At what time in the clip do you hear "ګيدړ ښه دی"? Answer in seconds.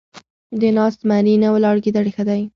1.83-2.41